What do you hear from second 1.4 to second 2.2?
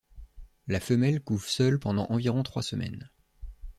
seule pendant